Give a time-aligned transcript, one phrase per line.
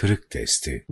[0.00, 0.86] Kırık Testi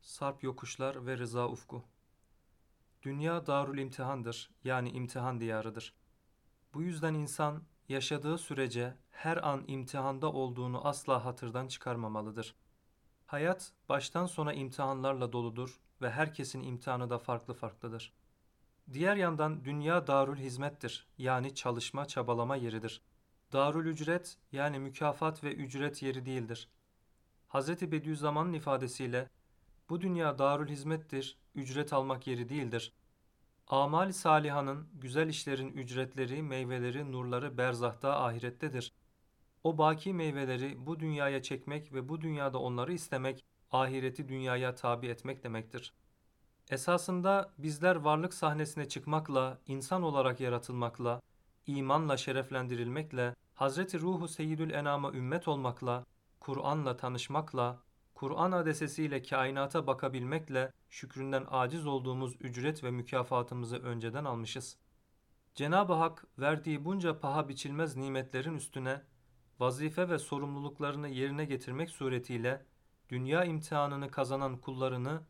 [0.00, 1.84] Sarp Yokuşlar ve Rıza Ufku
[3.02, 5.94] Dünya darül imtihandır, yani imtihan diyarıdır.
[6.74, 12.54] Bu yüzden insan yaşadığı sürece her an imtihanda olduğunu asla hatırdan çıkarmamalıdır.
[13.26, 18.19] Hayat baştan sona imtihanlarla doludur ve herkesin imtihanı da farklı farklıdır.
[18.92, 23.02] Diğer yandan dünya darül hizmettir, yani çalışma, çabalama yeridir.
[23.52, 26.68] Darül ücret, yani mükafat ve ücret yeri değildir.
[27.48, 27.68] Hz.
[27.68, 29.28] Bediüzzaman'ın ifadesiyle,
[29.88, 32.92] bu dünya darül hizmettir, ücret almak yeri değildir.
[33.66, 38.92] Amal salihanın, güzel işlerin ücretleri, meyveleri, nurları berzahta ahirettedir.
[39.64, 45.44] O baki meyveleri bu dünyaya çekmek ve bu dünyada onları istemek, ahireti dünyaya tabi etmek
[45.44, 45.94] demektir.
[46.70, 51.20] Esasında bizler varlık sahnesine çıkmakla, insan olarak yaratılmakla,
[51.66, 56.06] imanla şereflendirilmekle, Hazreti Ruhu Seyyidül Enam'a ümmet olmakla,
[56.40, 57.82] Kur'an'la tanışmakla,
[58.14, 64.76] Kur'an adesesiyle kainata bakabilmekle şükründen aciz olduğumuz ücret ve mükafatımızı önceden almışız.
[65.54, 69.02] Cenab-ı Hak verdiği bunca paha biçilmez nimetlerin üstüne
[69.60, 72.66] vazife ve sorumluluklarını yerine getirmek suretiyle
[73.08, 75.22] dünya imtihanını kazanan kullarını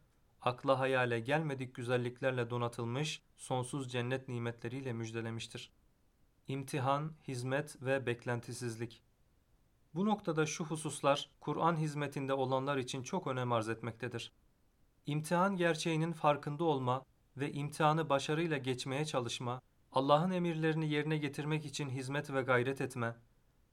[0.42, 5.72] akla hayale gelmedik güzelliklerle donatılmış sonsuz cennet nimetleriyle müjdelemiştir.
[6.48, 9.02] İmtihan, hizmet ve beklentisizlik.
[9.94, 14.32] Bu noktada şu hususlar Kur'an hizmetinde olanlar için çok önem arz etmektedir.
[15.06, 17.04] İmtihan gerçeğinin farkında olma
[17.36, 19.60] ve imtihanı başarıyla geçmeye çalışma,
[19.92, 23.16] Allah'ın emirlerini yerine getirmek için hizmet ve gayret etme,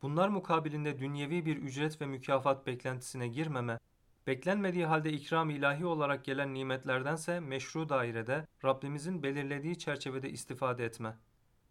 [0.01, 3.79] bunlar mukabilinde dünyevi bir ücret ve mükafat beklentisine girmeme,
[4.27, 11.17] beklenmediği halde ikram ilahi olarak gelen nimetlerdense meşru dairede Rabbimizin belirlediği çerçevede istifade etme.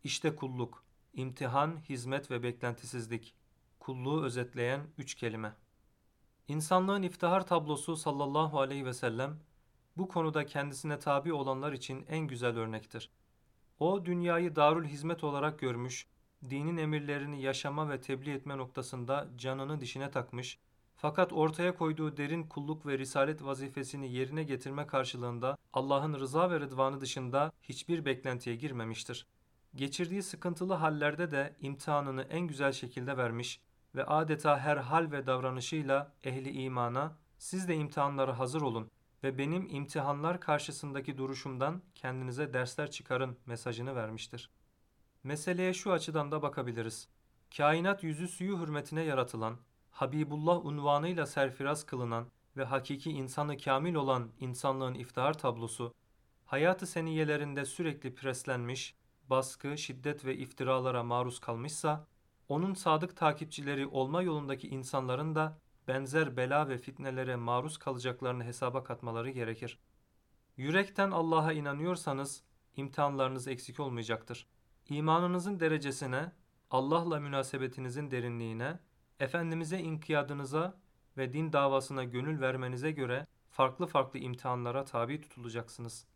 [0.04, 3.34] İşte kulluk, imtihan, hizmet ve beklentisizlik.
[3.80, 5.52] Kulluğu özetleyen üç kelime.
[6.48, 9.38] İnsanlığın iftihar tablosu sallallahu aleyhi ve sellem
[9.96, 13.10] bu konuda kendisine tabi olanlar için en güzel örnektir.
[13.78, 16.06] O dünyayı darül hizmet olarak görmüş,
[16.50, 20.58] dinin emirlerini yaşama ve tebliğ etme noktasında canını dişine takmış,
[20.96, 27.00] fakat ortaya koyduğu derin kulluk ve risalet vazifesini yerine getirme karşılığında Allah'ın rıza ve rıdvanı
[27.00, 29.26] dışında hiçbir beklentiye girmemiştir.
[29.74, 33.60] Geçirdiği sıkıntılı hallerde de imtihanını en güzel şekilde vermiş
[33.94, 38.90] ve adeta her hal ve davranışıyla ehli imana siz de imtihanlara hazır olun
[39.22, 44.50] ve benim imtihanlar karşısındaki duruşumdan kendinize dersler çıkarın mesajını vermiştir.
[45.24, 47.08] Meseleye şu açıdan da bakabiliriz.
[47.56, 49.56] Kainat yüzü suyu hürmetine yaratılan,
[49.96, 52.26] Habibullah unvanıyla serfiraz kılınan
[52.56, 55.94] ve hakiki insanı kamil olan insanlığın iftihar tablosu,
[56.46, 58.94] hayatı seniyelerinde sürekli preslenmiş,
[59.30, 62.06] baskı, şiddet ve iftiralara maruz kalmışsa,
[62.48, 65.58] onun sadık takipçileri olma yolundaki insanların da
[65.88, 69.78] benzer bela ve fitnelere maruz kalacaklarını hesaba katmaları gerekir.
[70.56, 72.42] Yürekten Allah'a inanıyorsanız
[72.76, 74.46] imtihanlarınız eksik olmayacaktır.
[74.88, 76.32] İmanınızın derecesine,
[76.70, 78.78] Allah'la münasebetinizin derinliğine,
[79.19, 80.77] Efendimiz'e inkiyadınıza
[81.17, 86.07] ve din davasına gönül vermenize göre farklı farklı imtihanlara tabi tutulacaksınız.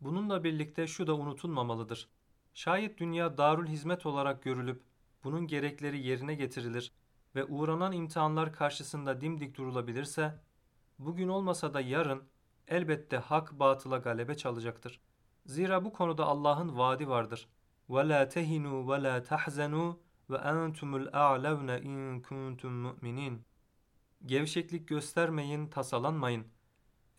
[0.00, 2.08] Bununla birlikte şu da unutulmamalıdır.
[2.54, 4.82] Şayet dünya darül hizmet olarak görülüp
[5.24, 6.92] bunun gerekleri yerine getirilir
[7.34, 10.40] ve uğranan imtihanlar karşısında dimdik durulabilirse,
[10.98, 12.22] bugün olmasa da yarın
[12.68, 15.00] elbette hak batıla galebe çalacaktır.
[15.46, 17.48] Zira bu konuda Allah'ın vaadi vardır.
[17.88, 19.96] وَلَا تَهِنُوا وَلَا تَحْزَنُوا
[20.29, 23.41] ve entumul a'levne in kuntum mu'minin.
[24.25, 26.47] Gevşeklik göstermeyin, tasalanmayın.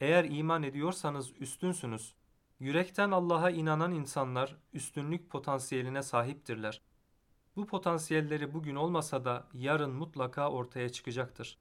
[0.00, 2.14] Eğer iman ediyorsanız üstünsünüz.
[2.60, 6.80] Yürekten Allah'a inanan insanlar üstünlük potansiyeline sahiptirler.
[7.56, 11.58] Bu potansiyelleri bugün olmasa da yarın mutlaka ortaya çıkacaktır.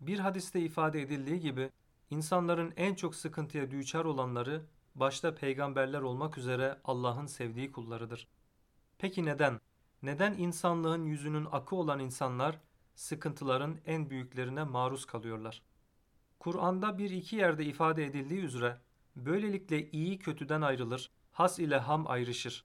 [0.00, 1.70] Bir hadiste ifade edildiği gibi
[2.10, 4.62] insanların en çok sıkıntıya düçar olanları
[4.94, 8.28] başta peygamberler olmak üzere Allah'ın sevdiği kullarıdır.
[8.98, 9.60] Peki neden?
[10.02, 12.60] Neden insanlığın yüzünün akı olan insanlar
[12.94, 15.62] sıkıntıların en büyüklerine maruz kalıyorlar?
[16.38, 18.80] Kur'an'da bir iki yerde ifade edildiği üzere
[19.16, 22.64] böylelikle iyi kötüden ayrılır, has ile ham ayrışır.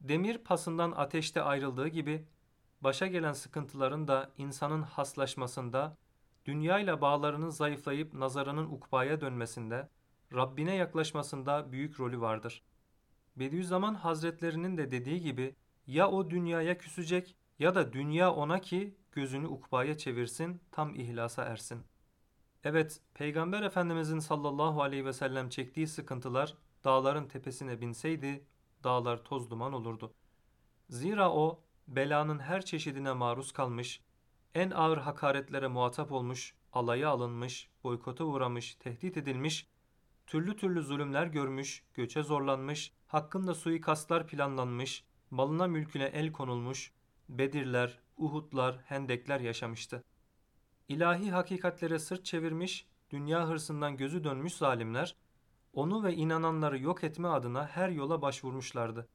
[0.00, 2.26] Demir pasından ateşte ayrıldığı gibi
[2.80, 5.96] başa gelen sıkıntıların da insanın haslaşmasında,
[6.46, 9.88] dünyayla bağlarının zayıflayıp nazarının ukbaya dönmesinde,
[10.34, 12.62] Rabbine yaklaşmasında büyük rolü vardır.
[13.36, 15.56] Bediüzzaman Hazretlerinin de dediği gibi
[15.86, 21.82] ya o dünyaya küsecek ya da dünya ona ki gözünü ukbaya çevirsin, tam ihlasa ersin.
[22.64, 26.54] Evet, Peygamber Efendimizin sallallahu aleyhi ve sellem çektiği sıkıntılar
[26.84, 28.44] dağların tepesine binseydi
[28.84, 30.14] dağlar toz duman olurdu.
[30.88, 34.00] Zira o belanın her çeşidine maruz kalmış,
[34.54, 39.68] en ağır hakaretlere muhatap olmuş, alaya alınmış, boykota uğramış, tehdit edilmiş,
[40.26, 45.04] türlü türlü zulümler görmüş, göçe zorlanmış, hakkında suikastlar planlanmış,
[45.36, 46.92] malına mülküne el konulmuş,
[47.28, 50.04] Bedirler, Uhudlar, Hendekler yaşamıştı.
[50.88, 55.16] İlahi hakikatlere sırt çevirmiş, dünya hırsından gözü dönmüş zalimler,
[55.72, 59.08] onu ve inananları yok etme adına her yola başvurmuşlardı.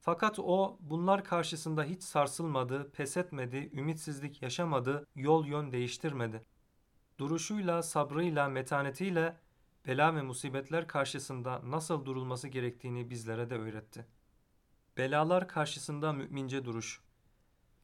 [0.00, 6.44] Fakat o bunlar karşısında hiç sarsılmadı, pes etmedi, ümitsizlik yaşamadı, yol yön değiştirmedi.
[7.18, 9.36] Duruşuyla, sabrıyla, metanetiyle
[9.86, 14.15] bela ve musibetler karşısında nasıl durulması gerektiğini bizlere de öğretti.
[14.96, 17.00] Belalar karşısında mümince duruş.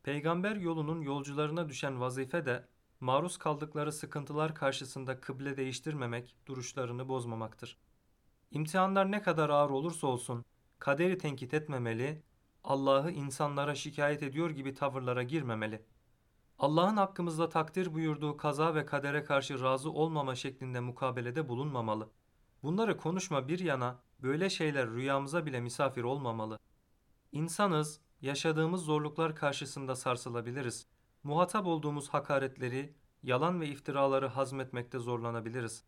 [0.03, 2.69] Peygamber yolunun yolcularına düşen vazife de
[3.01, 7.79] maruz kaldıkları sıkıntılar karşısında kıble değiştirmemek, duruşlarını bozmamaktır.
[8.51, 10.45] İmtihanlar ne kadar ağır olursa olsun
[10.79, 12.23] kaderi tenkit etmemeli,
[12.65, 15.83] Allah'ı insanlara şikayet ediyor gibi tavırlara girmemeli.
[16.59, 22.11] Allah'ın hakkımızda takdir buyurduğu kaza ve kadere karşı razı olmama şeklinde mukabelede bulunmamalı.
[22.63, 26.59] Bunları konuşma bir yana, böyle şeyler rüyamıza bile misafir olmamalı.
[27.33, 30.87] İnsanız, yaşadığımız zorluklar karşısında sarsılabiliriz.
[31.23, 35.85] Muhatap olduğumuz hakaretleri, yalan ve iftiraları hazmetmekte zorlanabiliriz.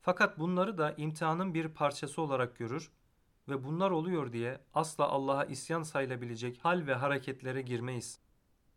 [0.00, 2.90] Fakat bunları da imtihanın bir parçası olarak görür
[3.48, 8.20] ve bunlar oluyor diye asla Allah'a isyan sayılabilecek hal ve hareketlere girmeyiz.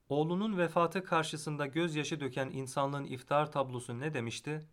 [0.10, 4.68] Oğlunun vefatı karşısında gözyaşı döken insanlığın iftar tablosu ne demişti?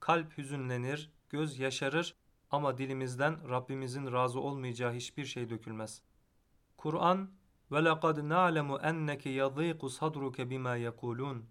[0.00, 2.16] Kalp hüzünlenir, göz yaşarır
[2.50, 6.02] ama dilimizden Rabbimizin razı olmayacağı hiçbir şey dökülmez.
[6.84, 7.30] Kur'an
[7.72, 11.44] ve lekad na'lemu enneke yadhiqu sadruke bima yekulun.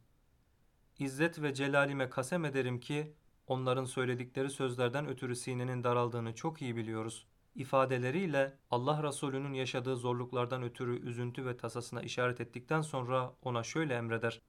[0.99, 3.13] İzzet ve celalime kasem ederim ki
[3.47, 7.27] onların söyledikleri sözlerden ötürü sinenin daraldığını çok iyi biliyoruz.
[7.55, 14.41] İfadeleriyle Allah Resulü'nün yaşadığı zorluklardan ötürü üzüntü ve tasasına işaret ettikten sonra ona şöyle emreder.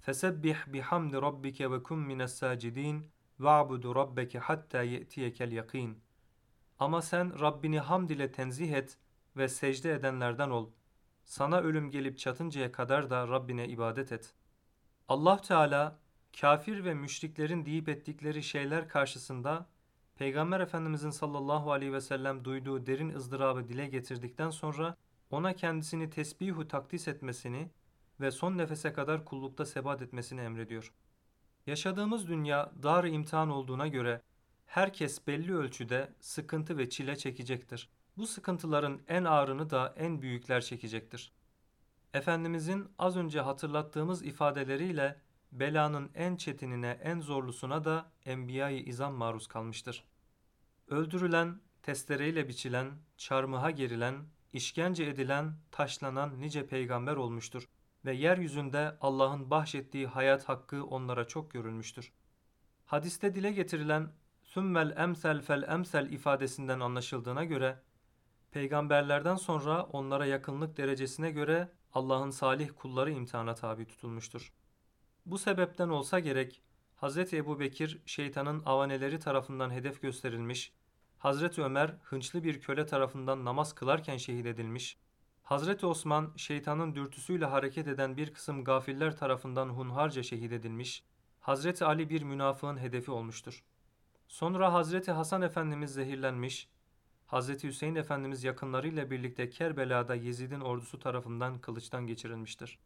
[0.00, 3.06] Fesebbih bihamdi rabbike ve kum mines sacidin
[3.40, 5.98] ve'budu rabbeke hatta ye'tiyekel yakin.
[6.78, 8.98] Ama sen Rabbini hamd ile tenzih et
[9.36, 10.70] ve secde edenlerden ol.
[11.24, 14.34] Sana ölüm gelip çatıncaya kadar da Rabbine ibadet et.
[15.08, 15.98] Allah Teala
[16.40, 19.66] kafir ve müşriklerin deyip ettikleri şeyler karşısında
[20.16, 24.96] Peygamber Efendimizin sallallahu aleyhi ve sellem duyduğu derin ızdırabı dile getirdikten sonra
[25.30, 27.70] ona kendisini tesbihu takdis etmesini
[28.20, 30.92] ve son nefese kadar kullukta sebat etmesini emrediyor.
[31.66, 34.22] Yaşadığımız dünya dar imtihan olduğuna göre
[34.66, 37.90] herkes belli ölçüde sıkıntı ve çile çekecektir.
[38.16, 41.32] Bu sıkıntıların en ağırını da en büyükler çekecektir.
[42.14, 45.20] Efendimizin az önce hatırlattığımız ifadeleriyle
[45.52, 50.04] belanın en çetinine, en zorlusuna da enbiya-i izam maruz kalmıştır.
[50.88, 54.14] Öldürülen, testereyle biçilen, çarmıha gerilen,
[54.52, 57.68] işkence edilen, taşlanan nice peygamber olmuştur
[58.04, 62.12] ve yeryüzünde Allah'ın bahşettiği hayat hakkı onlara çok görülmüştür.
[62.86, 64.12] Hadiste dile getirilen
[64.42, 67.82] sümmel emsel fel emsel ifadesinden anlaşıldığına göre
[68.54, 74.52] peygamberlerden sonra onlara yakınlık derecesine göre Allah'ın salih kulları imtihana tabi tutulmuştur.
[75.26, 76.62] Bu sebepten olsa gerek
[77.02, 77.18] Hz.
[77.18, 80.72] Ebu Bekir şeytanın avaneleri tarafından hedef gösterilmiş,
[81.18, 84.98] Hazreti Ömer hınçlı bir köle tarafından namaz kılarken şehit edilmiş,
[85.42, 91.04] Hazreti Osman şeytanın dürtüsüyle hareket eden bir kısım gafiller tarafından hunharca şehit edilmiş,
[91.40, 93.64] Hazreti Ali bir münafığın hedefi olmuştur.
[94.28, 96.68] Sonra Hazreti Hasan Efendimiz zehirlenmiş,
[97.26, 102.78] Hazreti Hüseyin Efendimiz yakınlarıyla birlikte Kerbela'da Yezid'in ordusu tarafından kılıçtan geçirilmiştir.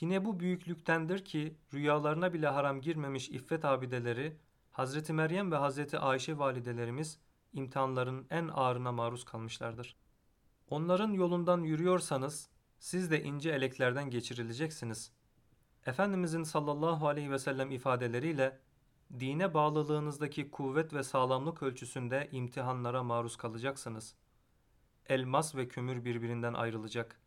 [0.00, 4.36] Yine bu büyüklüktendir ki rüyalarına bile haram girmemiş iffet abideleri
[4.70, 7.18] Hazreti Meryem ve Hazreti Ayşe validelerimiz
[7.52, 9.96] imtihanların en ağırına maruz kalmışlardır.
[10.70, 12.48] Onların yolundan yürüyorsanız
[12.78, 15.12] siz de ince eleklerden geçirileceksiniz.
[15.86, 18.58] Efendimizin sallallahu aleyhi ve sellem ifadeleriyle
[19.18, 24.14] dine bağlılığınızdaki kuvvet ve sağlamlık ölçüsünde imtihanlara maruz kalacaksınız.
[25.08, 27.20] Elmas ve kömür birbirinden ayrılacak.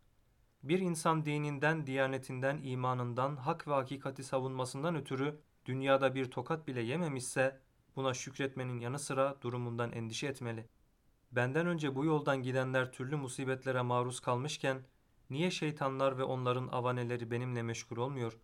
[0.62, 7.60] Bir insan dininden, diyanetinden, imanından, hak ve hakikati savunmasından ötürü dünyada bir tokat bile yememişse
[7.96, 10.68] buna şükretmenin yanı sıra durumundan endişe etmeli.
[11.32, 14.82] Benden önce bu yoldan gidenler türlü musibetlere maruz kalmışken
[15.30, 18.38] niye şeytanlar ve onların avaneleri benimle meşgul olmuyor?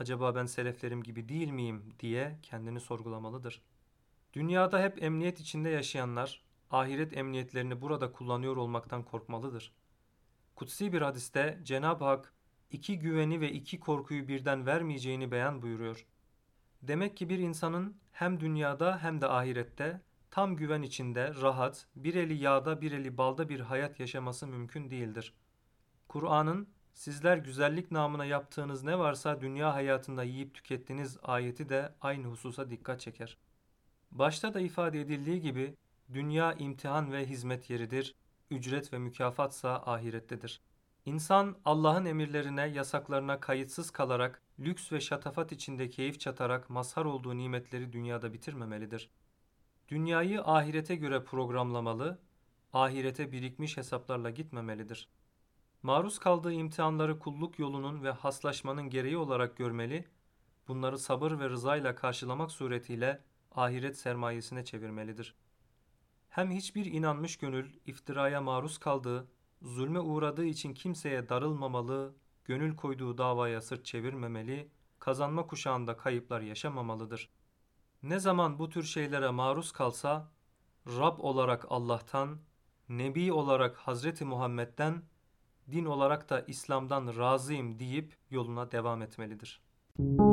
[0.00, 3.62] Acaba ben seleflerim gibi değil miyim diye kendini sorgulamalıdır.
[4.32, 9.72] Dünyada hep emniyet içinde yaşayanlar ahiret emniyetlerini burada kullanıyor olmaktan korkmalıdır.
[10.56, 12.32] Kutsi bir hadiste Cenab-ı Hak
[12.70, 16.06] iki güveni ve iki korkuyu birden vermeyeceğini beyan buyuruyor.
[16.82, 22.34] Demek ki bir insanın hem dünyada hem de ahirette tam güven içinde rahat, bir eli
[22.34, 25.34] yağda bir eli balda bir hayat yaşaması mümkün değildir.
[26.08, 32.70] Kur'an'ın Sizler güzellik namına yaptığınız ne varsa dünya hayatında yiyip tükettiniz ayeti de aynı hususa
[32.70, 33.38] dikkat çeker.
[34.10, 35.76] Başta da ifade edildiği gibi
[36.12, 38.14] dünya imtihan ve hizmet yeridir,
[38.50, 40.60] ücret ve mükafatsa ahirettedir.
[41.06, 47.92] İnsan Allah'ın emirlerine, yasaklarına kayıtsız kalarak, lüks ve şatafat içinde keyif çatarak mazhar olduğu nimetleri
[47.92, 49.10] dünyada bitirmemelidir.
[49.88, 52.18] Dünyayı ahirete göre programlamalı,
[52.72, 55.08] ahirete birikmiş hesaplarla gitmemelidir.
[55.82, 60.08] Maruz kaldığı imtihanları kulluk yolunun ve haslaşmanın gereği olarak görmeli,
[60.68, 63.22] bunları sabır ve rızayla karşılamak suretiyle
[63.54, 65.34] ahiret sermayesine çevirmelidir.
[66.28, 69.28] Hem hiçbir inanmış gönül iftiraya maruz kaldığı,
[69.62, 74.68] zulme uğradığı için kimseye darılmamalı, gönül koyduğu davaya sırt çevirmemeli,
[74.98, 77.30] kazanma kuşağında kayıplar yaşamamalıdır.
[78.02, 80.30] Ne zaman bu tür şeylere maruz kalsa,
[80.86, 82.38] Rab olarak Allah'tan,
[82.88, 85.02] Nebi olarak Hazreti Muhammed'den,
[85.72, 90.29] din olarak da İslam'dan razıyım deyip yoluna devam etmelidir.''